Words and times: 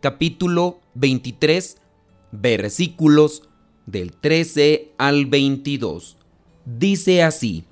capítulo 0.00 0.80
23, 0.94 1.78
versículos 2.32 3.42
del 3.86 4.12
13 4.12 4.92
al 4.98 5.26
22. 5.26 6.16
Dice 6.64 7.22
así, 7.22 7.64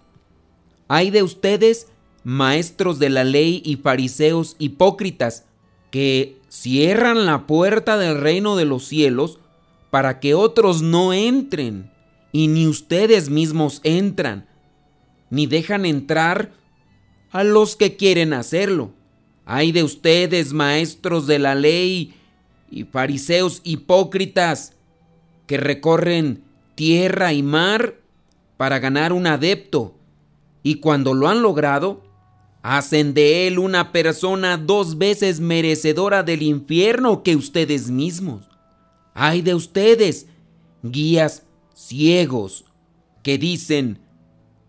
Hay 0.88 1.10
de 1.10 1.22
ustedes, 1.22 1.88
maestros 2.24 2.98
de 2.98 3.10
la 3.10 3.24
ley 3.24 3.62
y 3.64 3.76
fariseos 3.76 4.56
hipócritas, 4.58 5.44
que 5.90 6.40
cierran 6.48 7.26
la 7.26 7.46
puerta 7.46 7.96
del 7.96 8.20
reino 8.20 8.56
de 8.56 8.64
los 8.64 8.84
cielos 8.84 9.38
para 9.90 10.20
que 10.20 10.34
otros 10.34 10.82
no 10.82 11.12
entren, 11.12 11.92
y 12.32 12.48
ni 12.48 12.66
ustedes 12.66 13.30
mismos 13.30 13.80
entran, 13.84 14.48
ni 15.30 15.46
dejan 15.46 15.86
entrar 15.86 16.52
a 17.30 17.44
los 17.44 17.76
que 17.76 17.96
quieren 17.96 18.32
hacerlo. 18.32 18.92
Hay 19.44 19.70
de 19.70 19.84
ustedes, 19.84 20.52
maestros 20.52 21.26
de 21.26 21.38
la 21.38 21.54
ley 21.54 22.15
y 22.70 22.84
fariseos 22.84 23.60
hipócritas, 23.64 24.72
que 25.46 25.56
recorren 25.56 26.42
tierra 26.74 27.32
y 27.32 27.42
mar 27.42 27.96
para 28.56 28.78
ganar 28.78 29.12
un 29.12 29.26
adepto, 29.26 29.94
y 30.62 30.76
cuando 30.76 31.14
lo 31.14 31.28
han 31.28 31.42
logrado, 31.42 32.02
hacen 32.62 33.14
de 33.14 33.46
él 33.46 33.60
una 33.60 33.92
persona 33.92 34.56
dos 34.56 34.98
veces 34.98 35.38
merecedora 35.38 36.24
del 36.24 36.42
infierno 36.42 37.22
que 37.22 37.36
ustedes 37.36 37.90
mismos. 37.90 38.48
Hay 39.14 39.42
de 39.42 39.54
ustedes, 39.54 40.26
guías 40.82 41.44
ciegos, 41.74 42.64
que 43.22 43.38
dicen, 43.38 44.00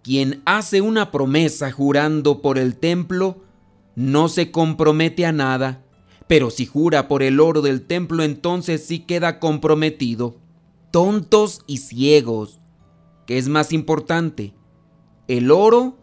quien 0.03 0.41
hace 0.45 0.81
una 0.81 1.11
promesa 1.11 1.71
jurando 1.71 2.41
por 2.41 2.59
el 2.59 2.77
templo, 2.77 3.41
no 3.95 4.29
se 4.29 4.51
compromete 4.51 5.25
a 5.25 5.31
nada, 5.31 5.83
pero 6.27 6.49
si 6.49 6.65
jura 6.65 7.07
por 7.07 7.23
el 7.23 7.39
oro 7.39 7.61
del 7.61 7.85
templo, 7.85 8.23
entonces 8.23 8.85
sí 8.85 8.99
queda 8.99 9.39
comprometido. 9.39 10.35
Tontos 10.91 11.61
y 11.67 11.77
ciegos. 11.77 12.59
¿Qué 13.25 13.37
es 13.37 13.47
más 13.47 13.73
importante? 13.73 14.53
¿El 15.27 15.51
oro 15.51 15.97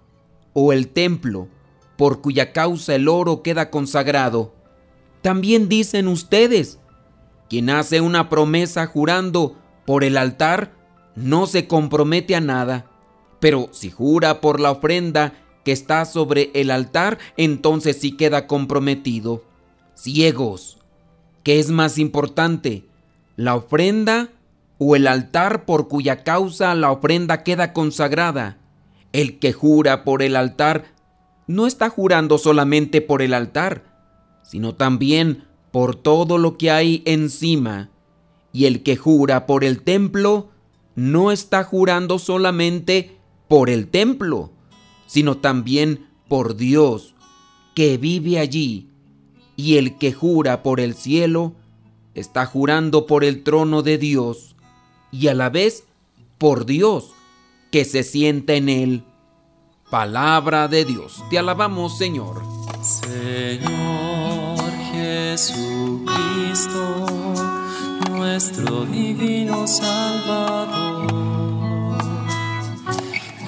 o 0.52 0.72
el 0.72 0.88
templo, 0.88 1.48
por 1.96 2.20
cuya 2.20 2.52
causa 2.52 2.94
el 2.94 3.08
oro 3.08 3.42
queda 3.42 3.70
consagrado? 3.70 4.54
También 5.22 5.68
dicen 5.68 6.08
ustedes, 6.08 6.78
quien 7.48 7.70
hace 7.70 8.00
una 8.00 8.28
promesa 8.28 8.86
jurando 8.86 9.56
por 9.86 10.04
el 10.04 10.16
altar, 10.16 10.74
no 11.16 11.46
se 11.46 11.66
compromete 11.66 12.34
a 12.34 12.40
nada 12.40 12.90
pero 13.44 13.68
si 13.72 13.90
jura 13.90 14.40
por 14.40 14.58
la 14.58 14.70
ofrenda 14.70 15.34
que 15.66 15.72
está 15.72 16.06
sobre 16.06 16.50
el 16.54 16.70
altar, 16.70 17.18
entonces 17.36 17.98
sí 18.00 18.12
queda 18.12 18.46
comprometido. 18.46 19.44
Ciegos, 19.94 20.78
¿qué 21.44 21.60
es 21.60 21.70
más 21.70 21.98
importante? 21.98 22.84
¿La 23.36 23.54
ofrenda 23.54 24.30
o 24.78 24.96
el 24.96 25.06
altar 25.06 25.64
por 25.64 25.88
cuya 25.88 26.24
causa 26.24 26.74
la 26.74 26.90
ofrenda 26.90 27.44
queda 27.44 27.72
consagrada? 27.72 28.58
El 29.12 29.38
que 29.38 29.52
jura 29.52 30.04
por 30.04 30.22
el 30.22 30.34
altar 30.34 30.94
no 31.46 31.66
está 31.66 31.90
jurando 31.90 32.38
solamente 32.38 33.00
por 33.02 33.22
el 33.22 33.34
altar, 33.34 33.84
sino 34.42 34.74
también 34.74 35.44
por 35.70 35.94
todo 35.94 36.38
lo 36.38 36.58
que 36.58 36.70
hay 36.70 37.02
encima. 37.06 37.90
Y 38.52 38.66
el 38.66 38.82
que 38.82 38.96
jura 38.96 39.46
por 39.46 39.62
el 39.62 39.82
templo 39.82 40.50
no 40.96 41.30
está 41.30 41.62
jurando 41.64 42.18
solamente 42.18 43.18
por 43.48 43.70
el 43.70 43.88
templo, 43.88 44.52
sino 45.06 45.36
también 45.38 46.08
por 46.28 46.56
Dios 46.56 47.14
que 47.74 47.96
vive 47.96 48.38
allí. 48.38 48.93
Y 49.56 49.76
el 49.76 49.98
que 49.98 50.12
jura 50.12 50.62
por 50.62 50.80
el 50.80 50.94
cielo, 50.94 51.52
está 52.14 52.46
jurando 52.46 53.06
por 53.06 53.24
el 53.24 53.42
trono 53.42 53.82
de 53.82 53.98
Dios 53.98 54.54
y 55.10 55.28
a 55.28 55.34
la 55.34 55.50
vez 55.50 55.84
por 56.38 56.66
Dios 56.66 57.12
que 57.70 57.84
se 57.84 58.02
sienta 58.02 58.54
en 58.54 58.68
él. 58.68 59.04
Palabra 59.90 60.68
de 60.68 60.84
Dios, 60.84 61.22
te 61.30 61.38
alabamos 61.38 61.98
Señor. 61.98 62.42
Señor 62.82 64.58
Jesucristo, 64.92 66.06
nuestro 68.10 68.84
divino 68.86 69.66
Salvador 69.66 71.13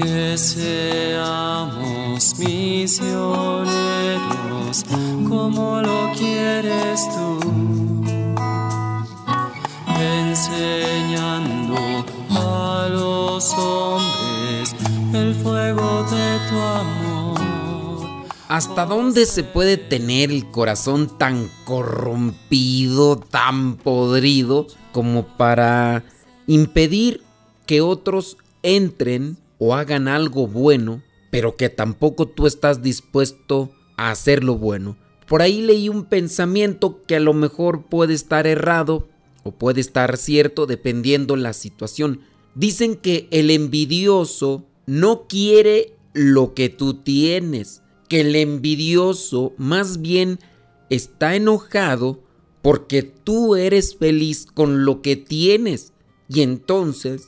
Que 0.00 0.38
seamos 0.38 1.90
misioneros 2.38 3.68
como 5.28 5.82
lo 5.82 6.12
quieres 6.16 7.08
tú, 7.14 7.40
enseñando 9.98 11.76
a 12.30 12.88
los 12.90 13.52
hombres 13.54 14.74
el 15.12 15.34
fuego 15.34 16.04
de 16.04 16.38
tu 16.48 16.58
amor. 16.58 17.40
¿Hasta 18.48 18.86
dónde 18.86 19.26
se 19.26 19.44
puede 19.44 19.76
tener 19.76 20.30
el 20.30 20.50
corazón 20.50 21.18
tan 21.18 21.50
corrompido, 21.64 23.16
tan 23.16 23.76
podrido, 23.76 24.66
como 24.92 25.26
para 25.36 26.04
impedir 26.46 27.22
que 27.66 27.80
otros 27.80 28.36
entren 28.62 29.36
o 29.60 29.74
hagan 29.74 30.08
algo 30.08 30.48
bueno, 30.48 31.02
pero 31.30 31.56
que 31.56 31.68
tampoco 31.68 32.26
tú 32.26 32.46
estás 32.46 32.82
dispuesto 32.82 33.70
a 33.96 34.10
hacer 34.10 34.42
lo 34.42 34.56
bueno. 34.56 34.96
Por 35.28 35.42
ahí 35.42 35.60
leí 35.60 35.88
un 35.88 36.06
pensamiento 36.06 37.04
que 37.06 37.14
a 37.14 37.20
lo 37.20 37.34
mejor 37.34 37.84
puede 37.84 38.14
estar 38.14 38.48
errado 38.48 39.06
o 39.44 39.52
puede 39.52 39.80
estar 39.80 40.16
cierto 40.16 40.66
dependiendo 40.66 41.36
la 41.36 41.52
situación. 41.52 42.22
Dicen 42.54 42.96
que 42.96 43.28
el 43.30 43.50
envidioso 43.50 44.64
no 44.86 45.28
quiere 45.28 45.94
lo 46.14 46.54
que 46.54 46.68
tú 46.70 46.94
tienes, 46.94 47.82
que 48.08 48.22
el 48.22 48.34
envidioso 48.34 49.52
más 49.56 50.00
bien 50.00 50.40
está 50.88 51.36
enojado 51.36 52.24
porque 52.62 53.02
tú 53.02 53.56
eres 53.56 53.94
feliz 53.94 54.46
con 54.46 54.84
lo 54.84 55.02
que 55.02 55.16
tienes 55.16 55.92
y 56.28 56.40
entonces 56.40 57.26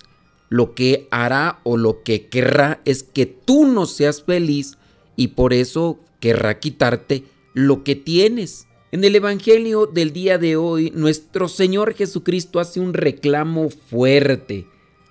lo 0.52 0.74
que 0.74 1.08
hará 1.10 1.60
o 1.62 1.78
lo 1.78 2.02
que 2.02 2.26
querrá 2.26 2.82
es 2.84 3.02
que 3.02 3.24
tú 3.24 3.64
no 3.64 3.86
seas 3.86 4.22
feliz 4.22 4.76
y 5.16 5.28
por 5.28 5.54
eso 5.54 5.98
querrá 6.20 6.60
quitarte 6.60 7.24
lo 7.54 7.84
que 7.84 7.96
tienes. 7.96 8.66
En 8.90 9.02
el 9.02 9.16
Evangelio 9.16 9.86
del 9.86 10.12
día 10.12 10.36
de 10.36 10.56
hoy, 10.56 10.92
nuestro 10.94 11.48
Señor 11.48 11.94
Jesucristo 11.94 12.60
hace 12.60 12.80
un 12.80 12.92
reclamo 12.92 13.70
fuerte. 13.70 14.66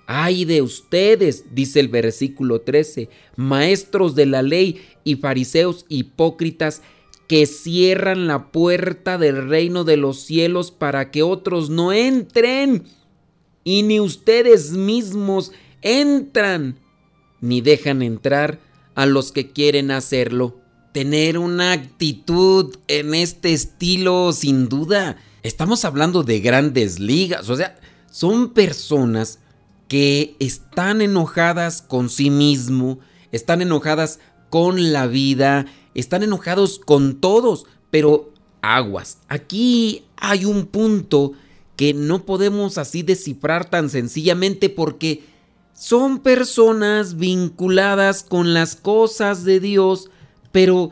Ay 0.06 0.44
de 0.44 0.62
ustedes, 0.62 1.46
dice 1.52 1.80
el 1.80 1.88
versículo 1.88 2.60
13, 2.60 3.08
maestros 3.34 4.14
de 4.14 4.26
la 4.26 4.42
ley 4.42 4.80
y 5.02 5.16
fariseos 5.16 5.86
hipócritas 5.88 6.82
que 7.26 7.46
cierran 7.46 8.28
la 8.28 8.52
puerta 8.52 9.18
del 9.18 9.48
reino 9.48 9.82
de 9.82 9.96
los 9.96 10.20
cielos 10.20 10.70
para 10.70 11.10
que 11.10 11.24
otros 11.24 11.68
no 11.68 11.92
entren 11.92 12.84
y 13.64 13.82
ni 13.82 14.00
ustedes 14.00 14.72
mismos 14.72 15.52
entran, 15.82 16.78
ni 17.40 17.60
dejan 17.60 18.02
entrar 18.02 18.60
a 18.94 19.06
los 19.06 19.32
que 19.32 19.50
quieren 19.50 19.90
hacerlo. 19.90 20.58
tener 20.92 21.38
una 21.38 21.72
actitud 21.72 22.76
en 22.86 23.14
este 23.14 23.54
estilo, 23.54 24.30
sin 24.34 24.68
duda. 24.68 25.16
Estamos 25.42 25.86
hablando 25.86 26.22
de 26.22 26.40
grandes 26.40 27.00
ligas, 27.00 27.48
o 27.48 27.56
sea, 27.56 27.80
son 28.10 28.50
personas 28.50 29.38
que 29.88 30.36
están 30.38 31.00
enojadas 31.00 31.80
con 31.80 32.10
sí 32.10 32.28
mismo, 32.28 32.98
están 33.32 33.62
enojadas 33.62 34.20
con 34.50 34.92
la 34.92 35.06
vida, 35.06 35.64
están 35.94 36.22
enojados 36.22 36.78
con 36.78 37.20
todos, 37.22 37.64
pero 37.90 38.32
aguas. 38.60 39.18
Aquí 39.28 40.04
hay 40.16 40.44
un 40.44 40.66
punto 40.66 41.32
que 41.76 41.94
no 41.94 42.24
podemos 42.24 42.78
así 42.78 43.02
descifrar 43.02 43.68
tan 43.68 43.90
sencillamente 43.90 44.68
porque 44.68 45.24
son 45.74 46.20
personas 46.20 47.16
vinculadas 47.16 48.22
con 48.22 48.54
las 48.54 48.76
cosas 48.76 49.44
de 49.44 49.58
Dios, 49.58 50.10
pero 50.52 50.90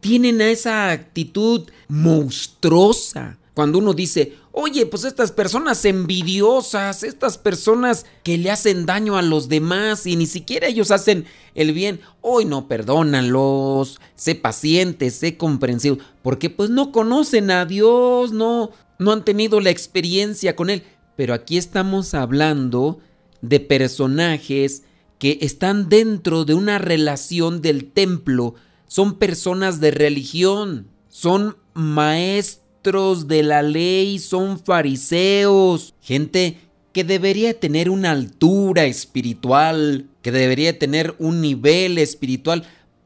tienen 0.00 0.40
esa 0.40 0.90
actitud 0.90 1.68
monstruosa. 1.88 3.38
Cuando 3.54 3.78
uno 3.78 3.92
dice, 3.92 4.32
oye, 4.50 4.86
pues 4.86 5.04
estas 5.04 5.30
personas 5.30 5.84
envidiosas, 5.84 7.02
estas 7.02 7.36
personas 7.36 8.06
que 8.22 8.38
le 8.38 8.50
hacen 8.50 8.86
daño 8.86 9.16
a 9.16 9.22
los 9.22 9.48
demás 9.48 10.06
y 10.06 10.16
ni 10.16 10.26
siquiera 10.26 10.68
ellos 10.68 10.90
hacen 10.90 11.26
el 11.54 11.72
bien, 11.72 12.00
hoy 12.22 12.46
no, 12.46 12.66
perdónalos, 12.66 14.00
sé 14.14 14.34
paciente, 14.34 15.10
sé 15.10 15.36
comprensivo, 15.36 15.98
porque 16.22 16.48
pues 16.48 16.70
no 16.70 16.92
conocen 16.92 17.50
a 17.50 17.66
Dios, 17.66 18.32
no, 18.32 18.70
no 18.98 19.12
han 19.12 19.24
tenido 19.24 19.60
la 19.60 19.70
experiencia 19.70 20.56
con 20.56 20.70
Él. 20.70 20.82
Pero 21.16 21.34
aquí 21.34 21.58
estamos 21.58 22.14
hablando 22.14 22.98
de 23.42 23.60
personajes 23.60 24.84
que 25.18 25.38
están 25.42 25.88
dentro 25.88 26.44
de 26.44 26.54
una 26.54 26.78
relación 26.78 27.62
del 27.62 27.92
templo, 27.92 28.54
son 28.88 29.18
personas 29.18 29.80
de 29.80 29.90
religión, 29.92 30.88
son 31.08 31.56
maestros 31.74 33.28
de 33.28 33.42
la 33.42 33.62
ley, 33.62 34.18
son 34.18 34.58
fariseos, 34.58 35.94
gente 36.00 36.58
que 36.92 37.04
debería 37.04 37.58
tener 37.58 37.88
una 37.88 38.10
altura 38.10 38.84
espiritual, 38.84 40.06
que 40.22 40.32
debería 40.32 40.78
tener 40.78 41.14
un 41.18 41.40
nivel 41.40 41.98
espiritual 41.98 42.64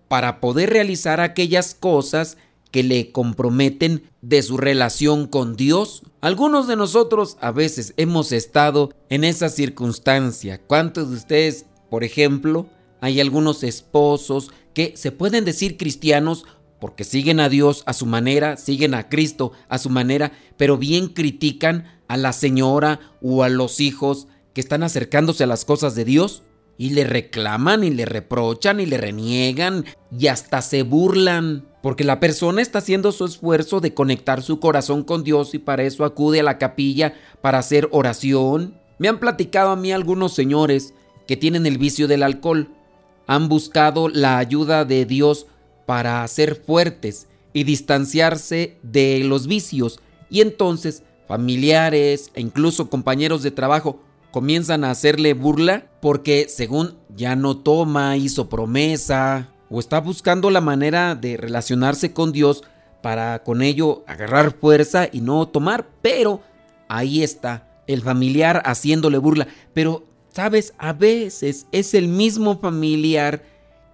para 0.08 0.40
poder 0.40 0.70
realizar 0.70 1.20
aquellas 1.20 1.74
cosas 1.74 2.36
que 2.76 2.82
le 2.82 3.10
comprometen 3.10 4.02
de 4.20 4.42
su 4.42 4.58
relación 4.58 5.28
con 5.28 5.56
Dios. 5.56 6.02
Algunos 6.20 6.68
de 6.68 6.76
nosotros 6.76 7.38
a 7.40 7.50
veces 7.50 7.94
hemos 7.96 8.32
estado 8.32 8.92
en 9.08 9.24
esa 9.24 9.48
circunstancia. 9.48 10.60
¿Cuántos 10.60 11.08
de 11.08 11.16
ustedes, 11.16 11.64
por 11.88 12.04
ejemplo, 12.04 12.66
hay 13.00 13.18
algunos 13.18 13.62
esposos 13.62 14.50
que 14.74 14.92
se 14.94 15.10
pueden 15.10 15.46
decir 15.46 15.78
cristianos 15.78 16.44
porque 16.78 17.04
siguen 17.04 17.40
a 17.40 17.48
Dios 17.48 17.82
a 17.86 17.94
su 17.94 18.04
manera, 18.04 18.58
siguen 18.58 18.92
a 18.92 19.08
Cristo 19.08 19.52
a 19.70 19.78
su 19.78 19.88
manera, 19.88 20.32
pero 20.58 20.76
bien 20.76 21.08
critican 21.08 22.02
a 22.08 22.18
la 22.18 22.34
señora 22.34 23.00
o 23.22 23.42
a 23.42 23.48
los 23.48 23.80
hijos 23.80 24.28
que 24.52 24.60
están 24.60 24.82
acercándose 24.82 25.44
a 25.44 25.46
las 25.46 25.64
cosas 25.64 25.94
de 25.94 26.04
Dios 26.04 26.42
y 26.78 26.90
le 26.90 27.04
reclaman 27.04 27.84
y 27.84 27.90
le 27.90 28.04
reprochan 28.04 28.80
y 28.80 28.86
le 28.86 28.98
reniegan 28.98 29.84
y 30.16 30.26
hasta 30.26 30.62
se 30.62 30.82
burlan, 30.82 31.66
porque 31.82 32.04
la 32.04 32.20
persona 32.20 32.62
está 32.62 32.78
haciendo 32.78 33.12
su 33.12 33.24
esfuerzo 33.24 33.80
de 33.80 33.94
conectar 33.94 34.42
su 34.42 34.60
corazón 34.60 35.02
con 35.04 35.24
Dios 35.24 35.54
y 35.54 35.58
para 35.58 35.84
eso 35.84 36.04
acude 36.04 36.40
a 36.40 36.44
la 36.44 36.58
capilla 36.58 37.14
para 37.40 37.58
hacer 37.58 37.88
oración. 37.92 38.78
Me 38.98 39.08
han 39.08 39.20
platicado 39.20 39.70
a 39.70 39.76
mí 39.76 39.92
algunos 39.92 40.34
señores 40.34 40.94
que 41.26 41.36
tienen 41.36 41.66
el 41.66 41.78
vicio 41.78 42.08
del 42.08 42.22
alcohol 42.22 42.70
han 43.26 43.48
buscado 43.48 44.08
la 44.08 44.38
ayuda 44.38 44.84
de 44.84 45.04
Dios 45.04 45.46
para 45.84 46.26
ser 46.28 46.56
fuertes 46.56 47.28
y 47.52 47.64
distanciarse 47.64 48.76
de 48.82 49.20
los 49.24 49.46
vicios 49.46 50.00
y 50.30 50.40
entonces 50.40 51.02
familiares 51.26 52.30
e 52.34 52.40
incluso 52.40 52.88
compañeros 52.88 53.42
de 53.42 53.50
trabajo 53.50 54.00
comienzan 54.30 54.84
a 54.84 54.90
hacerle 54.90 55.34
burla 55.34 55.86
porque 56.00 56.46
según 56.48 56.96
ya 57.14 57.36
no 57.36 57.56
toma, 57.56 58.16
hizo 58.16 58.48
promesa 58.48 59.48
o 59.70 59.80
está 59.80 60.00
buscando 60.00 60.50
la 60.50 60.60
manera 60.60 61.14
de 61.14 61.36
relacionarse 61.36 62.12
con 62.12 62.32
Dios 62.32 62.62
para 63.02 63.42
con 63.42 63.62
ello 63.62 64.04
agarrar 64.06 64.52
fuerza 64.52 65.08
y 65.10 65.20
no 65.20 65.46
tomar, 65.48 65.86
pero 66.02 66.40
ahí 66.88 67.22
está 67.22 67.68
el 67.86 68.02
familiar 68.02 68.62
haciéndole 68.64 69.18
burla, 69.18 69.46
pero 69.72 70.04
Sabes, 70.36 70.74
a 70.76 70.92
veces 70.92 71.66
es 71.72 71.94
el 71.94 72.08
mismo 72.08 72.58
familiar 72.58 73.42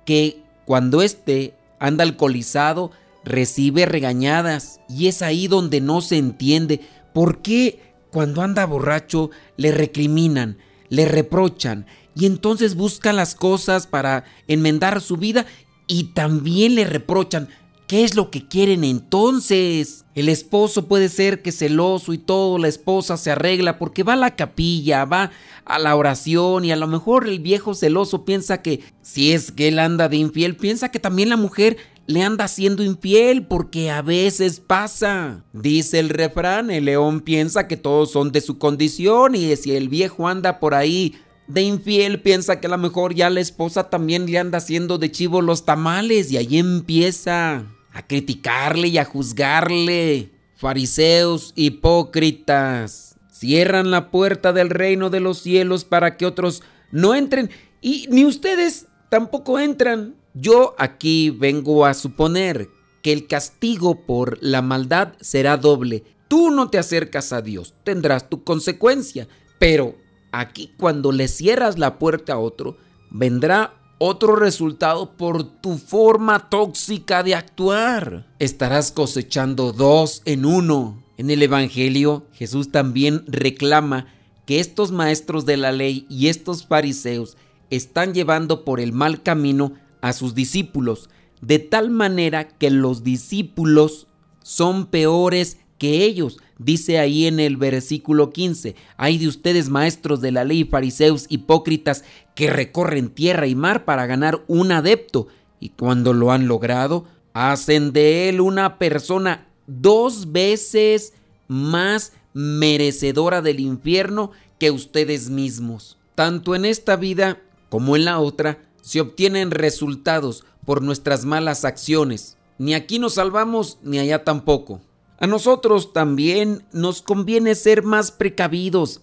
que 0.05 0.43
cuando 0.65 1.01
éste 1.01 1.55
anda 1.79 2.03
alcoholizado 2.03 2.91
recibe 3.25 3.87
regañadas 3.87 4.81
y 4.89 5.07
es 5.07 5.23
ahí 5.23 5.47
donde 5.47 5.81
no 5.81 6.01
se 6.01 6.19
entiende. 6.19 6.81
Por 7.13 7.43
qué 7.43 7.92
cuando 8.13 8.43
anda 8.43 8.67
borracho 8.67 9.31
le 9.57 9.73
recriminan, 9.73 10.59
le 10.91 11.07
reprochan 11.07 11.87
y 12.15 12.27
entonces 12.27 12.77
busca 12.77 13.13
las 13.13 13.35
cosas 13.35 13.87
para 13.87 14.25
enmendar 14.47 15.01
su 15.01 15.17
vida 15.17 15.47
y 15.87 16.05
también 16.13 16.75
le 16.75 16.85
reprochan. 16.85 17.49
¿Qué 17.87 18.05
es 18.05 18.15
lo 18.15 18.31
que 18.31 18.47
quieren 18.47 18.85
entonces? 18.85 20.05
El 20.15 20.29
esposo 20.29 20.89
puede 20.89 21.09
ser 21.09 21.43
que 21.43 21.53
celoso 21.53 22.13
y 22.13 22.19
todo, 22.19 22.59
la 22.59 22.69
esposa 22.69 23.17
se 23.17 23.31
arregla 23.31 23.79
porque 23.79 24.03
va 24.03 24.13
a 24.13 24.17
la 24.17 24.37
capilla, 24.37 25.05
va 25.05 25.31
a 25.65 25.79
la 25.79 25.97
oración 25.97 26.65
y 26.65 26.73
a 26.73 26.77
lo 26.77 26.87
mejor 26.87 27.27
el 27.27 27.41
viejo 27.41 27.75
celoso 27.75 28.25
piensa 28.25 28.63
que 28.63 28.81
si 29.03 29.33
es 29.33 29.53
que 29.53 29.69
él 29.69 29.79
anda 29.79 30.09
de 30.09 30.17
infiel, 30.17 30.57
piensa 30.57 30.91
que 30.91 31.01
también 31.01 31.29
la 31.29 31.37
mujer 31.37 31.77
le 32.07 32.23
anda 32.23 32.49
siendo 32.49 32.83
infiel 32.83 33.47
porque 33.47 33.91
a 33.91 34.03
veces 34.03 34.61
pasa. 34.61 35.45
Dice 35.53 35.99
el 35.99 36.09
refrán, 36.09 36.71
el 36.71 36.87
león 36.87 37.21
piensa 37.21 37.69
que 37.69 37.77
todos 37.77 38.11
son 38.11 38.33
de 38.33 38.41
su 38.41 38.59
condición 38.59 39.35
y 39.35 39.55
si 39.57 39.75
el 39.75 39.89
viejo 39.89 40.29
anda 40.29 40.59
por 40.61 40.75
ahí 40.75 41.15
de 41.47 41.63
infiel 41.63 42.21
piensa 42.23 42.61
que 42.61 42.67
a 42.67 42.71
lo 42.71 42.79
mejor 42.79 43.15
ya 43.15 43.29
la 43.31 43.41
esposa 43.41 43.91
también 43.91 44.27
le 44.27 44.39
anda 44.39 44.59
haciendo 44.59 44.99
de 44.99 45.11
chivo 45.11 45.43
los 45.43 45.65
tamales 45.65 46.31
y 46.31 46.37
ahí 46.37 46.59
empieza 46.59 47.67
a 47.93 48.07
criticarle 48.07 48.89
y 48.89 48.99
a 48.99 49.05
juzgarle. 49.05 50.31
Fariseos 50.55 51.53
hipócritas, 51.57 53.17
cierran 53.31 53.91
la 53.91 54.11
puerta 54.11 54.53
del 54.53 54.71
reino 54.71 55.11
de 55.11 55.21
los 55.21 55.39
cielos 55.39 55.85
para 55.85 56.17
que 56.17 56.25
otros 56.25 56.63
no 56.93 57.15
entren 57.15 57.51
y 57.81 58.07
ni 58.11 58.25
ustedes 58.25 58.87
tampoco 59.09 59.59
entran. 59.59 60.15
Yo 60.35 60.75
aquí 60.79 61.31
vengo 61.31 61.85
a 61.85 61.95
suponer 61.95 62.71
que 63.03 63.13
el 63.13 63.27
castigo 63.27 64.07
por 64.07 64.39
la 64.41 64.63
maldad 64.63 65.15
será 65.21 65.57
doble. 65.57 66.05
Tú 66.29 66.51
no 66.51 66.71
te 66.71 66.79
acercas 66.79 67.33
a 67.33 67.43
Dios, 67.43 67.75
tendrás 67.85 68.31
tu 68.31 68.43
consecuencia, 68.43 69.29
pero 69.59 69.97
aquí 70.31 70.73
cuando 70.79 71.13
le 71.13 71.29
cierras 71.29 71.79
la 71.79 71.99
puerta 71.99 72.35
a 72.35 72.39
otro, 72.39 72.79
vendrá 73.11 73.75
otro 73.99 74.35
resultado 74.35 75.17
por 75.17 75.45
tu 75.45 75.77
forma 75.79 76.49
tóxica 76.49 77.23
de 77.23 77.35
actuar. 77.35 78.27
Estarás 78.39 78.91
cosechando 78.91 79.73
dos 79.73 80.23
en 80.25 80.45
uno. 80.45 81.03
En 81.19 81.31
el 81.31 81.43
Evangelio, 81.43 82.27
Jesús 82.33 82.73
también 82.73 83.23
reclama 83.29 84.07
que 84.47 84.59
estos 84.59 84.91
maestros 84.91 85.47
de 85.47 85.57
la 85.57 85.71
ley 85.71 86.07
y 86.09 86.29
estos 86.29 86.67
fariseos 86.67 87.37
están 87.71 88.13
llevando 88.13 88.65
por 88.65 88.81
el 88.81 88.93
mal 88.93 89.23
camino 89.23 89.75
a 90.03 90.13
sus 90.13 90.35
discípulos, 90.35 91.09
de 91.41 91.59
tal 91.59 91.91
manera 91.91 92.47
que 92.47 92.71
los 92.71 93.03
discípulos 93.03 94.07
son 94.43 94.87
peores 94.87 95.57
que 95.79 96.05
ellos. 96.05 96.39
Dice 96.59 96.99
ahí 96.99 97.27
en 97.27 97.41
el 97.41 97.57
versículo 97.57 98.31
15, 98.31 98.77
hay 98.97 99.19
de 99.19 99.29
ustedes 99.29 99.69
maestros 99.69 100.21
de 100.21 100.31
la 100.31 100.45
ley, 100.45 100.65
fariseos, 100.65 101.27
hipócritas, 101.29 102.05
que 102.35 102.51
recorren 102.51 103.09
tierra 103.09 103.47
y 103.47 103.55
mar 103.55 103.85
para 103.85 104.07
ganar 104.07 104.45
un 104.47 104.71
adepto, 104.71 105.29
y 105.59 105.71
cuando 105.71 106.13
lo 106.13 106.31
han 106.31 106.47
logrado, 106.47 107.05
hacen 107.33 107.93
de 107.93 108.29
él 108.29 108.41
una 108.41 108.79
persona 108.79 109.47
dos 109.67 110.33
veces 110.33 111.15
más 111.49 112.13
merecedora 112.35 113.43
del 113.43 113.61
infierno 113.61 114.31
que 114.59 114.71
ustedes 114.71 115.31
mismos. 115.31 115.99
Tanto 116.15 116.55
en 116.55 116.65
esta 116.65 116.97
vida 116.97 117.41
como 117.69 117.97
en 117.97 118.05
la 118.05 118.21
otra, 118.21 118.59
se 118.83 119.01
obtienen 119.01 119.51
resultados 119.51 120.45
por 120.67 120.83
nuestras 120.83 121.25
malas 121.25 121.65
acciones. 121.65 122.37
Ni 122.59 122.75
aquí 122.75 122.99
nos 122.99 123.15
salvamos, 123.15 123.79
ni 123.83 123.99
allá 123.99 124.25
tampoco. 124.25 124.83
A 125.19 125.27
nosotros 125.27 125.93
también 125.93 126.65
nos 126.73 127.01
conviene 127.01 127.55
ser 127.55 127.83
más 127.83 128.13
precavidos, 128.13 129.01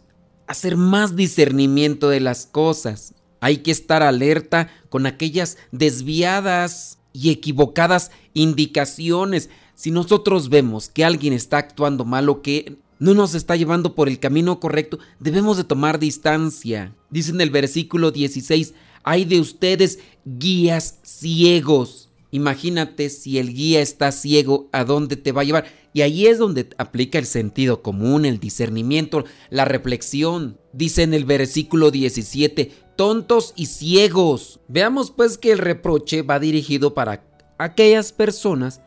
hacer 0.48 0.78
más 0.78 1.16
discernimiento 1.16 2.10
de 2.10 2.20
las 2.20 2.46
cosas. 2.46 3.16
Hay 3.40 3.58
que 3.58 3.72
estar 3.72 4.04
alerta 4.04 4.70
con 4.90 5.06
aquellas 5.06 5.58
desviadas 5.72 7.00
y 7.14 7.32
equivocadas 7.32 8.12
indicaciones. 8.34 9.50
Si 9.76 9.92
nosotros 9.92 10.50
vemos 10.50 10.90
que 10.90 11.06
alguien 11.06 11.34
está 11.34 11.58
actuando 11.58 12.04
mal 12.04 12.28
o 12.30 12.42
que 12.42 12.78
no 13.00 13.14
nos 13.14 13.34
está 13.34 13.56
llevando 13.56 13.96
por 13.96 14.10
el 14.10 14.20
camino 14.20 14.60
correcto, 14.60 15.00
debemos 15.20 15.56
de 15.56 15.64
tomar 15.64 16.00
distancia. 16.00 16.94
Dice 17.10 17.32
en 17.32 17.40
el 17.40 17.50
versículo 17.50 18.12
16, 18.12 18.74
hay 19.04 19.26
de 19.26 19.40
ustedes 19.40 20.00
guías 20.26 21.00
ciegos 21.04 22.10
Imagínate 22.32 23.10
si 23.10 23.40
el 23.40 23.54
guía 23.54 23.82
está 23.82 24.12
ciego, 24.12 24.70
¿a 24.72 24.84
dónde 24.84 25.16
te 25.16 25.32
va 25.32 25.42
a 25.42 25.46
llevar? 25.46 25.66
Y 25.94 26.02
ahí 26.02 26.28
es 26.28 26.38
donde 26.38 26.70
aplica 26.78 27.18
el 27.18 27.26
sentido 27.26 27.82
común, 27.82 28.26
el 28.26 28.40
discernimiento, 28.40 29.26
la 29.50 29.66
reflexión. 29.66 30.60
Dice 30.72 31.02
en 31.04 31.16
el 31.16 31.26
versículo 31.26 31.90
17, 31.90 32.72
tontos 32.96 33.54
y 33.56 33.66
ciegos. 33.66 34.60
Veamos 34.68 35.10
pues 35.10 35.40
que 35.40 35.52
el 35.52 35.58
reproche 35.58 36.22
va 36.22 36.40
dirigido 36.40 36.94
para 36.94 37.24
aquellas 37.58 38.12
personas 38.14 38.82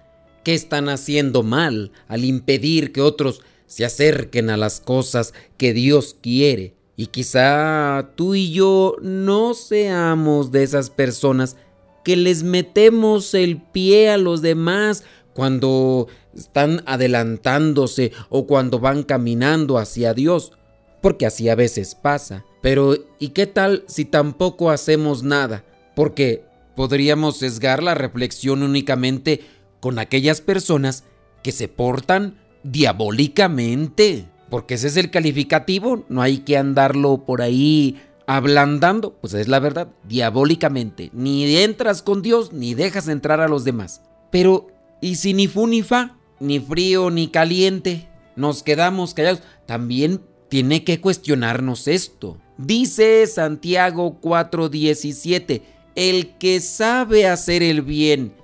que 0.45 0.55
están 0.55 0.89
haciendo 0.89 1.43
mal 1.43 1.91
al 2.07 2.25
impedir 2.25 2.93
que 2.93 3.01
otros 3.01 3.41
se 3.67 3.85
acerquen 3.85 4.51
a 4.51 4.57
las 4.57 4.81
cosas 4.81 5.35
que 5.57 5.73
Dios 5.73 6.17
quiere. 6.21 6.77
Y 6.97 7.07
quizá 7.07 8.11
tú 8.17 8.35
y 8.35 8.53
yo 8.53 8.97
no 9.01 9.55
seamos 9.55 10.53
de 10.53 10.63
esas 10.63 10.91
personas 10.91 11.57
que 12.05 12.17
les 12.17 12.43
metemos 12.43 13.35
el 13.35 13.61
pie 13.61 14.11
a 14.11 14.19
los 14.19 14.43
demás 14.43 15.05
cuando 15.35 16.09
están 16.35 16.83
adelantándose 16.87 18.13
o 18.29 18.47
cuando 18.47 18.79
van 18.79 19.03
caminando 19.03 19.79
hacia 19.79 20.15
Dios, 20.15 20.53
porque 21.01 21.27
así 21.27 21.49
a 21.49 21.55
veces 21.55 21.95
pasa. 21.95 22.45
Pero 22.61 22.97
¿y 23.19 23.29
qué 23.31 23.47
tal 23.47 23.85
si 23.87 24.05
tampoco 24.05 24.71
hacemos 24.71 25.23
nada? 25.23 25.65
Porque 25.97 26.45
podríamos 26.77 27.39
sesgar 27.39 27.83
la 27.83 27.95
reflexión 27.95 28.63
únicamente 28.63 29.41
con 29.81 29.99
aquellas 29.99 30.41
personas 30.41 31.05
que 31.43 31.53
se 31.53 31.69
portan 31.69 32.39
diabólicamente, 32.63 34.29
porque 34.53 34.75
ese 34.75 34.89
es 34.89 34.99
el 34.99 35.11
calificativo, 35.11 36.05
no 36.11 36.21
hay 36.21 36.41
que 36.41 36.59
andarlo 36.59 37.25
por 37.25 37.41
ahí 37.41 38.03
ablandando, 38.27 39.15
pues 39.15 39.33
es 39.33 39.49
la 39.49 39.61
verdad, 39.61 39.89
diabólicamente. 40.07 41.09
Ni 41.15 41.57
entras 41.57 42.03
con 42.03 42.21
Dios 42.21 42.53
ni 42.53 42.75
dejas 42.75 43.09
entrar 43.09 43.41
a 43.41 43.49
los 43.49 43.65
demás. 43.65 44.03
Pero, 44.31 44.67
¿y 45.01 45.15
si 45.15 45.33
ni 45.33 45.47
fu 45.47 45.67
ni 45.67 45.81
fa, 45.81 46.19
ni 46.39 46.61
frío 46.61 47.11
ni 47.11 47.29
caliente, 47.29 48.11
nos 48.37 48.63
quedamos 48.63 49.15
callados? 49.15 49.41
También 49.65 50.21
tiene 50.51 50.85
que 50.85 51.01
cuestionarnos 51.01 51.89
esto. 51.89 52.37
Dice 52.59 53.27
Santiago 53.29 54.21
4:17, 54.21 55.63
el 55.95 56.37
que 56.37 56.61
sabe 56.61 57.27
hacer 57.27 57.63
el 57.63 57.81
bien 57.81 58.35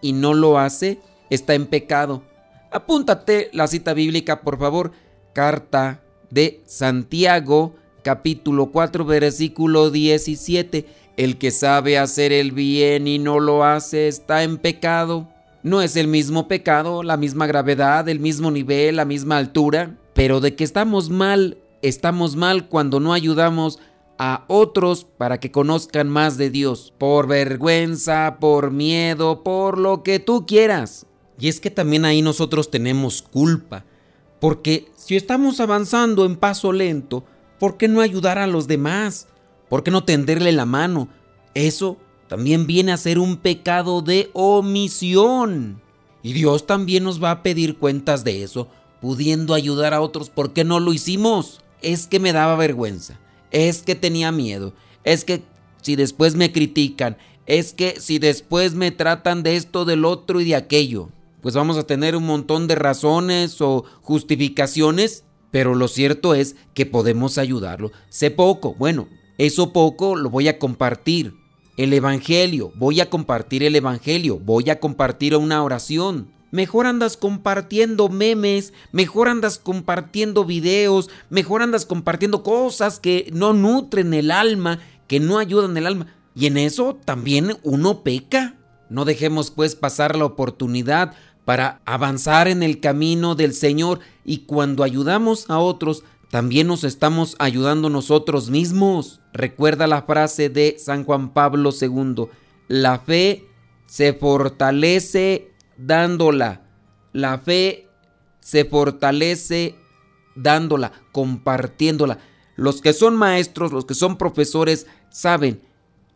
y 0.00 0.12
no 0.12 0.32
lo 0.32 0.60
hace, 0.60 1.00
está 1.28 1.54
en 1.54 1.66
pecado. 1.66 2.22
Apúntate 2.70 3.50
la 3.52 3.66
cita 3.66 3.94
bíblica, 3.94 4.42
por 4.42 4.56
favor. 4.56 4.92
Carta 5.40 6.02
de 6.28 6.60
Santiago 6.66 7.74
capítulo 8.02 8.66
4, 8.72 9.06
versículo 9.06 9.90
17. 9.90 10.84
El 11.16 11.38
que 11.38 11.50
sabe 11.50 11.96
hacer 11.96 12.30
el 12.30 12.52
bien 12.52 13.08
y 13.08 13.18
no 13.18 13.40
lo 13.40 13.64
hace 13.64 14.06
está 14.06 14.42
en 14.42 14.58
pecado. 14.58 15.30
No 15.62 15.80
es 15.80 15.96
el 15.96 16.08
mismo 16.08 16.46
pecado, 16.46 17.02
la 17.02 17.16
misma 17.16 17.46
gravedad, 17.46 18.06
el 18.10 18.20
mismo 18.20 18.50
nivel, 18.50 18.96
la 18.96 19.06
misma 19.06 19.38
altura, 19.38 19.96
pero 20.12 20.40
de 20.40 20.54
que 20.56 20.62
estamos 20.62 21.08
mal, 21.08 21.56
estamos 21.80 22.36
mal 22.36 22.68
cuando 22.68 23.00
no 23.00 23.14
ayudamos 23.14 23.78
a 24.18 24.44
otros 24.46 25.06
para 25.16 25.40
que 25.40 25.50
conozcan 25.50 26.10
más 26.10 26.36
de 26.36 26.50
Dios, 26.50 26.92
por 26.98 27.26
vergüenza, 27.26 28.36
por 28.40 28.72
miedo, 28.72 29.42
por 29.42 29.78
lo 29.78 30.02
que 30.02 30.18
tú 30.18 30.44
quieras. 30.44 31.06
Y 31.38 31.48
es 31.48 31.60
que 31.60 31.70
también 31.70 32.04
ahí 32.04 32.20
nosotros 32.20 32.70
tenemos 32.70 33.22
culpa, 33.22 33.86
porque 34.38 34.89
si 35.00 35.16
estamos 35.16 35.60
avanzando 35.60 36.26
en 36.26 36.36
paso 36.36 36.72
lento, 36.72 37.24
¿por 37.58 37.78
qué 37.78 37.88
no 37.88 38.02
ayudar 38.02 38.36
a 38.38 38.46
los 38.46 38.68
demás? 38.68 39.28
¿Por 39.70 39.82
qué 39.82 39.90
no 39.90 40.04
tenderle 40.04 40.52
la 40.52 40.66
mano? 40.66 41.08
Eso 41.54 41.96
también 42.28 42.66
viene 42.66 42.92
a 42.92 42.98
ser 42.98 43.18
un 43.18 43.38
pecado 43.38 44.02
de 44.02 44.28
omisión. 44.34 45.80
Y 46.22 46.34
Dios 46.34 46.66
también 46.66 47.02
nos 47.02 47.20
va 47.20 47.30
a 47.30 47.42
pedir 47.42 47.78
cuentas 47.78 48.24
de 48.24 48.42
eso, 48.42 48.68
pudiendo 49.00 49.54
ayudar 49.54 49.94
a 49.94 50.02
otros. 50.02 50.28
¿Por 50.28 50.52
qué 50.52 50.64
no 50.64 50.80
lo 50.80 50.92
hicimos? 50.92 51.62
Es 51.80 52.06
que 52.06 52.20
me 52.20 52.34
daba 52.34 52.54
vergüenza, 52.56 53.18
es 53.52 53.80
que 53.80 53.94
tenía 53.94 54.30
miedo, 54.32 54.74
es 55.02 55.24
que 55.24 55.42
si 55.80 55.96
después 55.96 56.34
me 56.34 56.52
critican, 56.52 57.16
es 57.46 57.72
que 57.72 57.98
si 57.98 58.18
después 58.18 58.74
me 58.74 58.90
tratan 58.90 59.42
de 59.44 59.56
esto, 59.56 59.86
del 59.86 60.04
otro 60.04 60.42
y 60.42 60.44
de 60.44 60.56
aquello, 60.56 61.08
pues 61.40 61.54
vamos 61.54 61.76
a 61.76 61.84
tener 61.84 62.16
un 62.16 62.26
montón 62.26 62.66
de 62.66 62.74
razones 62.74 63.60
o 63.60 63.84
justificaciones 64.02 65.24
pero 65.50 65.74
lo 65.74 65.88
cierto 65.88 66.34
es 66.34 66.56
que 66.74 66.86
podemos 66.86 67.38
ayudarlo. 67.38 67.90
Sé 68.08 68.30
poco, 68.30 68.74
bueno, 68.74 69.08
eso 69.38 69.72
poco 69.72 70.16
lo 70.16 70.30
voy 70.30 70.48
a 70.48 70.58
compartir. 70.58 71.34
El 71.76 71.92
Evangelio, 71.92 72.72
voy 72.76 73.00
a 73.00 73.08
compartir 73.08 73.62
el 73.62 73.74
Evangelio, 73.74 74.38
voy 74.38 74.70
a 74.70 74.80
compartir 74.80 75.34
una 75.36 75.62
oración. 75.62 76.30
Mejor 76.50 76.86
andas 76.86 77.16
compartiendo 77.16 78.08
memes, 78.08 78.72
mejor 78.92 79.28
andas 79.28 79.58
compartiendo 79.58 80.44
videos, 80.44 81.08
mejor 81.30 81.62
andas 81.62 81.86
compartiendo 81.86 82.42
cosas 82.42 82.98
que 82.98 83.30
no 83.32 83.52
nutren 83.54 84.12
el 84.14 84.30
alma, 84.30 84.80
que 85.06 85.20
no 85.20 85.38
ayudan 85.38 85.76
el 85.76 85.86
alma. 85.86 86.14
Y 86.34 86.46
en 86.46 86.58
eso 86.58 86.98
también 87.04 87.56
uno 87.62 88.02
peca. 88.02 88.56
No 88.88 89.04
dejemos 89.04 89.52
pues 89.52 89.76
pasar 89.76 90.16
la 90.16 90.24
oportunidad 90.24 91.14
para 91.50 91.80
avanzar 91.84 92.46
en 92.46 92.62
el 92.62 92.78
camino 92.78 93.34
del 93.34 93.54
Señor 93.54 93.98
y 94.24 94.44
cuando 94.44 94.84
ayudamos 94.84 95.50
a 95.50 95.58
otros, 95.58 96.04
también 96.30 96.68
nos 96.68 96.84
estamos 96.84 97.34
ayudando 97.40 97.90
nosotros 97.90 98.50
mismos. 98.50 99.20
Recuerda 99.32 99.88
la 99.88 100.02
frase 100.02 100.48
de 100.48 100.76
San 100.78 101.02
Juan 101.02 101.32
Pablo 101.32 101.70
II, 101.72 102.26
la 102.68 103.00
fe 103.00 103.48
se 103.86 104.12
fortalece 104.12 105.50
dándola, 105.76 106.60
la 107.12 107.38
fe 107.38 107.88
se 108.38 108.64
fortalece 108.64 109.74
dándola, 110.36 110.92
compartiéndola. 111.10 112.20
Los 112.54 112.80
que 112.80 112.92
son 112.92 113.16
maestros, 113.16 113.72
los 113.72 113.86
que 113.86 113.94
son 113.94 114.18
profesores, 114.18 114.86
saben 115.08 115.62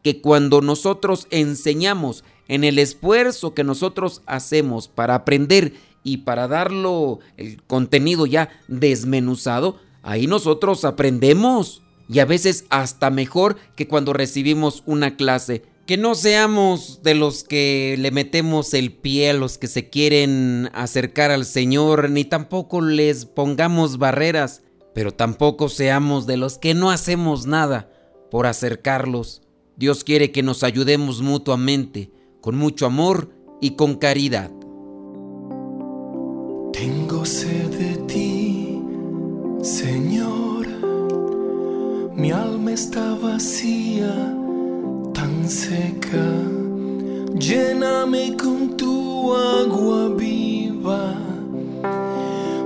que 0.05 0.21
cuando 0.21 0.61
nosotros 0.61 1.26
enseñamos 1.31 2.23
en 2.49 2.65
el 2.65 2.79
esfuerzo 2.79 3.55
que 3.55 3.65
nosotros 3.65 4.23
hacemos 4.27 4.89
para 4.89 5.15
aprender 5.15 5.75
y 6.03 6.19
para 6.19 6.47
darlo 6.49 7.21
el 7.37 7.63
contenido 7.63 8.27
ya 8.27 8.51
desmenuzado, 8.69 9.79
ahí 10.03 10.27
nosotros 10.27 10.85
aprendemos. 10.85 11.83
Y 12.09 12.19
a 12.19 12.27
veces 12.27 12.67
hasta 12.69 13.11
mejor 13.11 13.57
que 13.77 13.89
cuando 13.89 14.13
recibimos 14.13 14.83
una 14.85 15.17
clase. 15.17 15.63
Que 15.87 15.97
no 15.97 16.15
seamos 16.15 17.01
de 17.03 17.15
los 17.15 17.45
que 17.45 17.97
le 17.99 18.11
metemos 18.11 18.73
el 18.75 18.93
pie 18.93 19.31
a 19.31 19.35
los 19.35 19.59
que 19.59 19.67
se 19.67 19.91
quieren 19.91 20.71
acercar 20.73 21.31
al 21.31 21.45
Señor, 21.45 22.09
ni 22.11 22.25
tampoco 22.25 22.81
les 22.81 23.27
pongamos 23.27 23.99
barreras, 23.99 24.63
pero 24.95 25.13
tampoco 25.13 25.69
seamos 25.69 26.27
de 26.27 26.39
los 26.39 26.57
que 26.57 26.73
no 26.73 26.91
hacemos 26.91 27.47
nada 27.47 27.91
por 28.31 28.47
acercarlos. 28.47 29.43
Dios 29.77 30.05
quiere 30.05 30.31
que 30.31 30.43
nos 30.43 30.63
ayudemos 30.63 31.21
mutuamente, 31.21 32.11
con 32.45 32.57
mucho 32.57 32.85
amor 32.85 33.31
y 33.59 33.71
con 33.71 33.95
caridad. 33.95 34.51
Tengo 36.75 37.25
sed 37.25 37.71
de 37.71 37.95
ti, 38.07 38.83
Señor. 39.63 40.67
Mi 42.15 42.33
alma 42.33 42.73
está 42.73 43.15
vacía, 43.15 44.37
tan 45.15 45.49
seca. 45.49 46.29
Lléname 47.39 48.37
con 48.37 48.77
tu 48.77 49.35
agua 49.35 50.11
viva, 50.11 51.15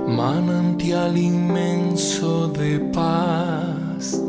manantial 0.09 1.17
inmenso 1.17 2.49
de 2.49 2.79
paz. 2.91 4.21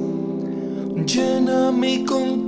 Lléname 1.04 2.04
con 2.04 2.39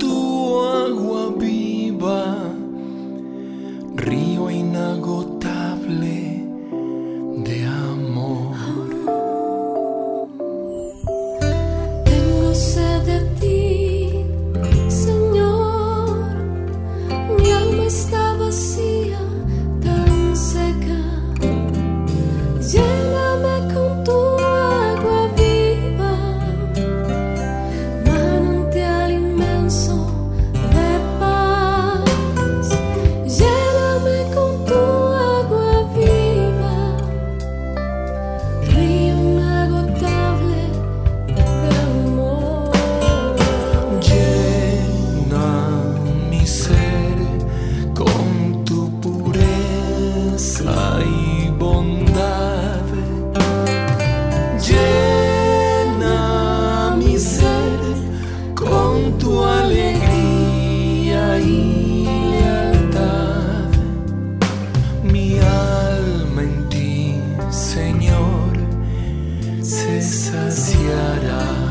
tu 59.19 59.43
alegría 59.43 61.39
y 61.39 62.05
lealtad. 62.31 63.69
Mi 65.03 65.39
alma 65.39 66.43
en 66.43 66.69
ti, 66.69 67.15
Señor, 67.51 68.57
se 69.61 70.01
saciará. 70.01 71.63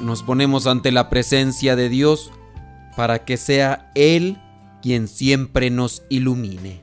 Nos 0.00 0.22
ponemos 0.22 0.66
ante 0.66 0.90
la 0.90 1.08
presencia 1.08 1.76
de 1.76 1.88
Dios 1.88 2.32
para 2.96 3.24
que 3.24 3.36
sea 3.36 3.90
Él 3.94 4.38
quien 4.82 5.08
siempre 5.08 5.70
nos 5.70 6.02
ilumine. 6.08 6.82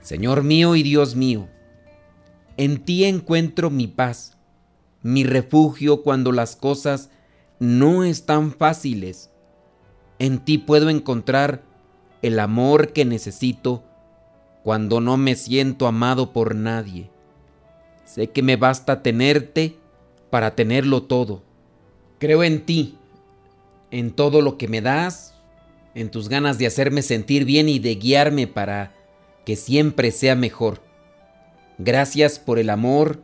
Señor 0.00 0.42
mío 0.42 0.76
y 0.76 0.82
Dios 0.82 1.16
mío, 1.16 1.48
en 2.58 2.84
ti 2.84 3.04
encuentro 3.04 3.70
mi 3.70 3.86
paz, 3.86 4.36
mi 5.02 5.22
refugio 5.22 6.02
cuando 6.02 6.32
las 6.32 6.56
cosas 6.56 7.08
no 7.60 8.02
están 8.02 8.52
fáciles. 8.52 9.30
En 10.18 10.40
ti 10.40 10.58
puedo 10.58 10.90
encontrar 10.90 11.62
el 12.20 12.40
amor 12.40 12.92
que 12.92 13.04
necesito 13.04 13.84
cuando 14.64 15.00
no 15.00 15.16
me 15.16 15.36
siento 15.36 15.86
amado 15.86 16.32
por 16.32 16.56
nadie. 16.56 17.10
Sé 18.04 18.30
que 18.30 18.42
me 18.42 18.56
basta 18.56 19.04
tenerte 19.04 19.76
para 20.28 20.56
tenerlo 20.56 21.04
todo. 21.04 21.44
Creo 22.18 22.42
en 22.42 22.66
ti, 22.66 22.98
en 23.92 24.10
todo 24.10 24.42
lo 24.42 24.58
que 24.58 24.66
me 24.66 24.80
das, 24.80 25.34
en 25.94 26.10
tus 26.10 26.28
ganas 26.28 26.58
de 26.58 26.66
hacerme 26.66 27.02
sentir 27.02 27.44
bien 27.44 27.68
y 27.68 27.78
de 27.78 27.94
guiarme 27.94 28.48
para 28.48 28.94
que 29.44 29.54
siempre 29.54 30.10
sea 30.10 30.34
mejor. 30.34 30.87
Gracias 31.78 32.40
por 32.40 32.58
el 32.58 32.70
amor 32.70 33.22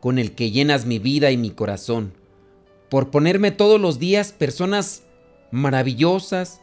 con 0.00 0.18
el 0.18 0.32
que 0.32 0.50
llenas 0.50 0.84
mi 0.86 0.98
vida 0.98 1.30
y 1.30 1.36
mi 1.36 1.50
corazón, 1.50 2.12
por 2.90 3.10
ponerme 3.10 3.52
todos 3.52 3.80
los 3.80 4.00
días 4.00 4.32
personas 4.32 5.04
maravillosas 5.52 6.60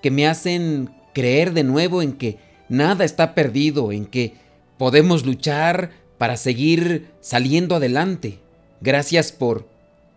que 0.00 0.12
me 0.12 0.28
hacen 0.28 0.90
creer 1.12 1.52
de 1.52 1.64
nuevo 1.64 2.00
en 2.00 2.12
que 2.12 2.38
nada 2.68 3.04
está 3.04 3.34
perdido, 3.34 3.90
en 3.90 4.06
que 4.06 4.34
podemos 4.78 5.26
luchar 5.26 5.90
para 6.16 6.36
seguir 6.36 7.10
saliendo 7.20 7.74
adelante. 7.74 8.38
Gracias 8.80 9.32
por 9.32 9.68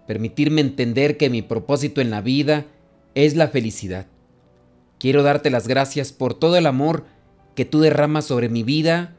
permitirme 0.06 0.62
entender 0.62 1.18
que 1.18 1.32
mi 1.32 1.42
propósito 1.42 2.02
en 2.02 2.12
la 2.12 2.22
vida 2.22 2.66
es 3.16 3.36
la 3.36 3.48
felicidad. 3.48 4.06
Quiero 5.00 5.24
darte 5.24 5.50
las 5.50 5.68
gracias 5.68 6.12
por 6.12 6.36
todo 6.36 6.58
el 6.58 6.68
amor 6.68 7.06
que 7.56 7.66
tú 7.66 7.80
derramas 7.80 8.26
sobre 8.26 8.50
mi 8.50 8.62
vida, 8.62 9.16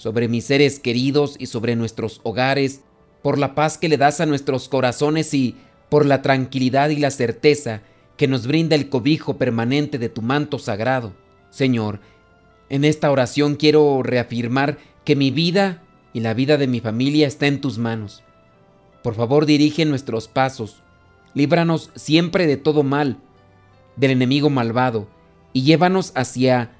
sobre 0.00 0.28
mis 0.28 0.46
seres 0.46 0.80
queridos 0.80 1.36
y 1.38 1.44
sobre 1.44 1.76
nuestros 1.76 2.22
hogares, 2.22 2.80
por 3.20 3.36
la 3.36 3.54
paz 3.54 3.76
que 3.76 3.90
le 3.90 3.98
das 3.98 4.22
a 4.22 4.24
nuestros 4.24 4.70
corazones 4.70 5.34
y 5.34 5.56
por 5.90 6.06
la 6.06 6.22
tranquilidad 6.22 6.88
y 6.88 6.96
la 6.96 7.10
certeza 7.10 7.82
que 8.16 8.26
nos 8.26 8.46
brinda 8.46 8.76
el 8.76 8.88
cobijo 8.88 9.36
permanente 9.36 9.98
de 9.98 10.08
tu 10.08 10.22
manto 10.22 10.58
sagrado. 10.58 11.12
Señor, 11.50 12.00
en 12.70 12.86
esta 12.86 13.10
oración 13.10 13.56
quiero 13.56 14.02
reafirmar 14.02 14.78
que 15.04 15.16
mi 15.16 15.30
vida 15.30 15.82
y 16.14 16.20
la 16.20 16.32
vida 16.32 16.56
de 16.56 16.66
mi 16.66 16.80
familia 16.80 17.26
está 17.26 17.46
en 17.46 17.60
tus 17.60 17.76
manos. 17.76 18.22
Por 19.02 19.14
favor, 19.14 19.44
dirige 19.44 19.84
nuestros 19.84 20.28
pasos, 20.28 20.82
líbranos 21.34 21.90
siempre 21.94 22.46
de 22.46 22.56
todo 22.56 22.84
mal, 22.84 23.18
del 23.96 24.12
enemigo 24.12 24.48
malvado, 24.48 25.08
y 25.52 25.60
llévanos 25.60 26.12
hacia 26.14 26.70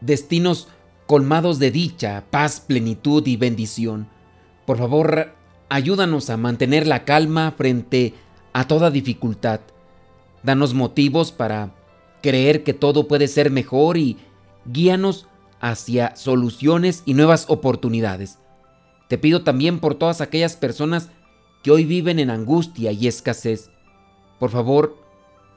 destinos 0.00 0.68
colmados 1.12 1.58
de 1.58 1.70
dicha, 1.70 2.24
paz, 2.30 2.58
plenitud 2.58 3.26
y 3.26 3.36
bendición. 3.36 4.08
Por 4.64 4.78
favor, 4.78 5.34
ayúdanos 5.68 6.30
a 6.30 6.38
mantener 6.38 6.86
la 6.86 7.04
calma 7.04 7.52
frente 7.54 8.14
a 8.54 8.66
toda 8.66 8.90
dificultad. 8.90 9.60
Danos 10.42 10.72
motivos 10.72 11.30
para 11.30 11.74
creer 12.22 12.64
que 12.64 12.72
todo 12.72 13.08
puede 13.08 13.28
ser 13.28 13.50
mejor 13.50 13.98
y 13.98 14.16
guíanos 14.64 15.26
hacia 15.60 16.16
soluciones 16.16 17.02
y 17.04 17.12
nuevas 17.12 17.44
oportunidades. 17.50 18.38
Te 19.10 19.18
pido 19.18 19.42
también 19.44 19.80
por 19.80 19.96
todas 19.96 20.22
aquellas 20.22 20.56
personas 20.56 21.10
que 21.62 21.72
hoy 21.72 21.84
viven 21.84 22.20
en 22.20 22.30
angustia 22.30 22.90
y 22.90 23.06
escasez. 23.06 23.70
Por 24.40 24.48
favor, 24.48 24.96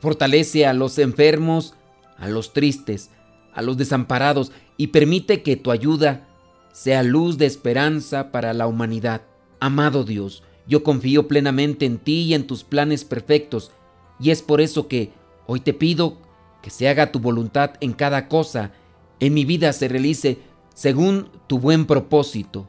fortalece 0.02 0.68
a 0.68 0.74
los 0.74 1.00
enfermos, 1.00 1.76
a 2.18 2.28
los 2.28 2.52
tristes, 2.52 3.10
a 3.56 3.62
los 3.62 3.78
desamparados 3.78 4.52
y 4.78 4.88
permite 4.88 5.42
que 5.42 5.56
tu 5.56 5.72
ayuda 5.72 6.28
sea 6.74 7.02
luz 7.02 7.38
de 7.38 7.46
esperanza 7.46 8.32
para 8.32 8.54
la 8.54 8.68
humanidad. 8.68 9.22
Amado 9.60 10.04
Dios, 10.04 10.44
yo 10.68 10.84
confío 10.84 11.28
plenamente 11.28 11.86
en 11.86 11.98
ti 11.98 12.24
y 12.24 12.34
en 12.34 12.46
tus 12.46 12.64
planes 12.64 13.06
perfectos, 13.06 13.72
y 14.20 14.32
es 14.32 14.42
por 14.42 14.62
eso 14.62 14.88
que 14.88 15.12
hoy 15.48 15.62
te 15.62 15.74
pido 15.74 16.18
que 16.62 16.70
se 16.70 16.90
haga 16.90 17.12
tu 17.12 17.20
voluntad 17.20 17.72
en 17.80 17.94
cada 17.94 18.28
cosa, 18.28 18.72
en 19.20 19.34
mi 19.34 19.46
vida 19.46 19.72
se 19.72 19.88
realice 19.88 20.40
según 20.74 21.30
tu 21.48 21.60
buen 21.60 21.86
propósito. 21.86 22.68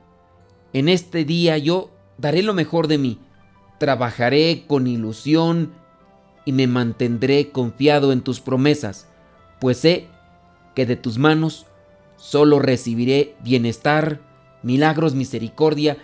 En 0.73 0.89
este 0.89 1.25
día 1.25 1.59
yo 1.59 1.91
daré 2.19 2.43
lo 2.43 2.55
mejor 2.55 2.87
de 2.87 2.99
mí, 2.99 3.19
trabajaré 3.79 4.65
con 4.67 4.87
ilusión 4.87 5.73
y 6.45 6.53
me 6.53 6.67
mantendré 6.67 7.51
confiado 7.51 8.13
en 8.13 8.21
tus 8.21 8.41
promesas, 8.41 9.09
pues 9.61 9.79
sé 9.79 10.09
que 10.77 10.87
de 10.87 10.95
tus 10.95 11.17
manos 11.19 11.67
solo 12.17 12.61
recibiré 12.61 13.35
bienestar, 13.43 14.21
milagros, 14.63 15.15
misericordia, 15.15 15.97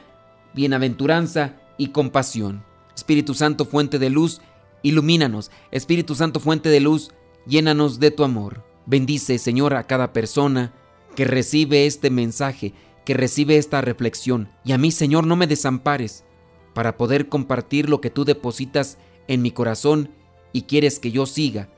bienaventuranza 0.54 1.60
y 1.76 1.88
compasión. 1.88 2.64
Espíritu 2.96 3.34
Santo, 3.34 3.66
fuente 3.66 3.98
de 3.98 4.08
luz, 4.08 4.40
ilumínanos. 4.82 5.50
Espíritu 5.70 6.14
Santo, 6.14 6.40
fuente 6.40 6.70
de 6.70 6.80
luz, 6.80 7.12
llénanos 7.46 8.00
de 8.00 8.10
tu 8.10 8.24
amor. 8.24 8.64
Bendice, 8.86 9.38
Señor, 9.38 9.74
a 9.74 9.86
cada 9.86 10.14
persona 10.14 10.72
que 11.14 11.26
recibe 11.26 11.86
este 11.86 12.08
mensaje, 12.08 12.72
que 13.04 13.12
recibe 13.12 13.58
esta 13.58 13.82
reflexión. 13.82 14.48
Y 14.64 14.72
a 14.72 14.78
mí, 14.78 14.90
Señor, 14.90 15.26
no 15.26 15.36
me 15.36 15.46
desampares 15.46 16.24
para 16.72 16.96
poder 16.96 17.28
compartir 17.28 17.90
lo 17.90 18.00
que 18.00 18.08
tú 18.08 18.24
depositas 18.24 18.96
en 19.28 19.42
mi 19.42 19.50
corazón 19.50 20.10
y 20.54 20.62
quieres 20.62 20.98
que 20.98 21.12
yo 21.12 21.26
siga, 21.26 21.68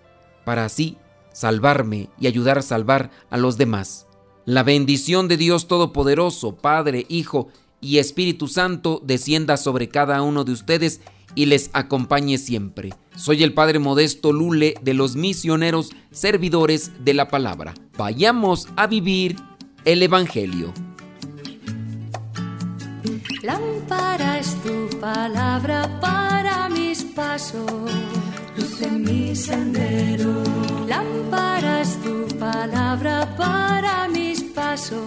para 0.45 0.65
así 0.65 0.97
salvarme 1.35 2.09
y 2.19 2.27
ayudar 2.27 2.57
a 2.57 2.63
salvar 2.63 3.11
a 3.29 3.37
los 3.37 3.59
demás. 3.59 4.07
La 4.47 4.63
bendición 4.63 5.29
de 5.29 5.37
Dios 5.37 5.69
Todopoderoso, 5.69 6.57
Padre, 6.57 7.05
Hijo 7.11 7.49
y 7.83 7.99
Espíritu 7.99 8.49
Santo 8.49 9.03
descienda 9.05 9.59
sobre 9.59 9.89
cada 9.91 10.23
uno 10.23 10.45
de 10.45 10.53
ustedes 10.53 11.03
y 11.35 11.47
les 11.47 11.71
acompañe 11.73 12.39
siempre. 12.39 12.91
Soy 13.17 13.43
el 13.43 13.53
Padre 13.53 13.79
Modesto 13.79 14.33
Lule 14.33 14.75
de 14.83 14.95
los 14.95 15.17
misioneros 15.17 15.91
servidores 16.11 16.93
de 17.05 17.15
la 17.15 17.29
palabra. 17.29 17.75
Vayamos 17.97 18.69
a 18.77 18.87
vivir 18.87 19.37
el 19.85 20.03
Evangelio. 20.03 20.73
Lámpara 23.43 24.39
es 24.39 24.57
tu 24.63 24.99
palabra 24.99 26.01
para 26.01 26.69
mis 26.71 27.05
pasos, 27.05 27.71
mi 29.05 29.35
sendero. 29.37 30.43
Lámpara 30.89 31.81
es 31.83 31.97
tu 32.03 32.27
palabra 32.39 33.17
para 33.37 34.09
mis 34.09 34.43
pasos, 34.43 35.05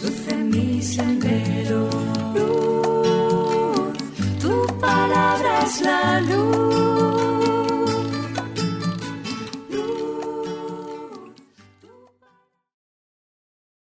luz 0.00 0.36
mi 0.52 0.82
sendero. 0.82 1.88
Luz, 2.34 3.92
tu 4.40 4.54
palabra 4.80 5.50
es 5.64 5.80
la 5.80 6.20
luz. 6.20 7.01